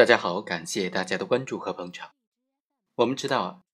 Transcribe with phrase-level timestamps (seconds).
[0.00, 2.12] 大家好，感谢大家的关注和捧场。
[2.94, 3.66] 我们知道，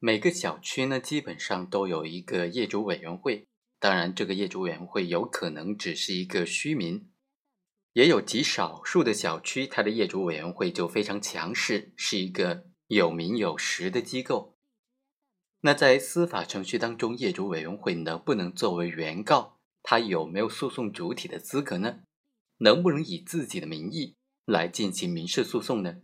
[0.00, 3.46] 每个小区呢基本上都有一个业主委员会，
[3.78, 7.12] 当然这个业主委员会有可能只是一个虚名，
[7.92, 14.58] 也有极少数的小区，它的业主委员会就非常强势，是一个有名有实的机构。
[15.60, 19.60] 那在司法程序当中，业主委员会能不能作为原告？
[19.84, 22.00] 他有没有诉讼主体的资格呢？
[22.56, 24.16] 能不能以自己的名义？
[24.48, 25.98] 来进行民事诉讼呢？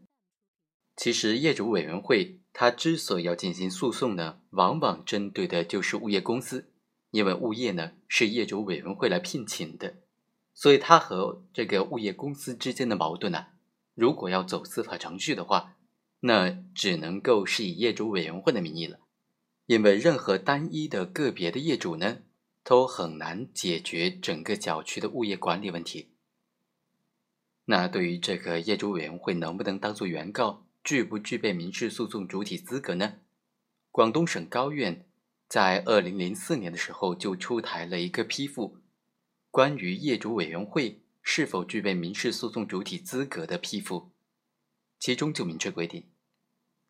[0.95, 6.70] 其实业主委员会它之所以要进行诉讼呢，往往针对的就是物业公司，
[7.10, 10.02] 因为物业呢是业主委员会来聘请的，
[10.52, 13.46] 所以它和这个物业公司之间的矛盾呢，
[13.95, 15.77] 如果要走司法程序的话，
[16.20, 18.98] 那只能够是以业主委员会的名义了，
[19.64, 22.19] 因为任何单一的个别的业主呢，
[22.62, 26.11] 都很难解决整个小区的物业管理问题。
[27.66, 33.14] 那对于这个业主委员会能不能当做原告，具不具备民事诉讼主体资格呢？
[33.91, 35.06] 广东省高院
[35.48, 38.78] 在二零零四年的时候就出台了一个批复，
[39.50, 44.11] 关于业主委员会是否具备民事诉讼主体资格的批复，
[44.98, 46.05] 其中就明确规定，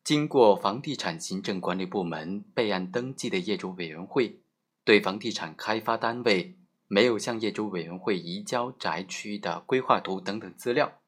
[0.03, 4.39] 经过房地产行政管理部门备案登记的业主委员会，
[4.83, 6.57] 对房地产开发单位。
[6.87, 11.01] 没有向业主委员会移交宅区的规划图等等资料，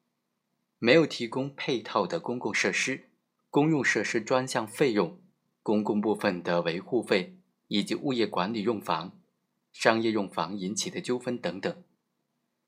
[0.78, 3.10] 没有提供配套的公共设施、
[3.48, 5.20] 公用设施专项费用、
[5.62, 9.20] 公共部分的维护费以及物业管理用房、
[9.72, 11.84] 商业用房引起的纠纷等等，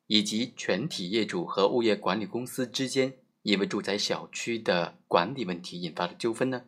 [0.06, 6.64] 以及全体业主和物业管理公司之间因为住宅小区的管理问题引发的纠纷呢，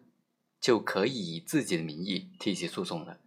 [0.60, 3.20] 就可以以自己的名义提起诉讼了。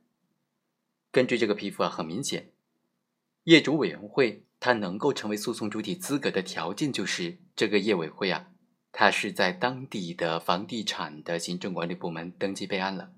[1.11, 2.52] 根据这个批复啊，很明显。
[3.45, 8.47] 业主委员会，它能够成为诉讼主体资格的条件，就是这个业委会啊，
[8.91, 13.13] 它是在当地的房地产的行政管理部门登记备案了。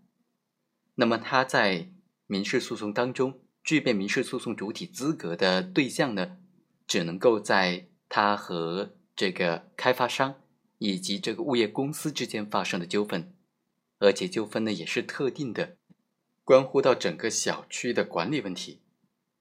[0.95, 1.89] 那么，它在
[2.25, 6.37] 民事诉讼当中具备民事诉讼主体资格的对象呢，
[6.85, 10.35] 只能够在它和这个开发商
[10.77, 13.33] 以及这个物业公司之间发生的纠纷，
[13.99, 15.77] 而且纠纷呢也是特定的，
[16.43, 18.81] 关乎到整个小区的管理问题。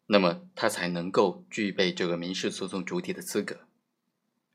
[0.06, 3.60] 那么他才能够具备这个民事诉讼主体的资格。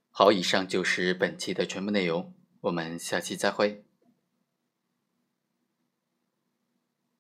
[0.10, 3.84] 好，以上就是本期的全部内容，我们下期再会。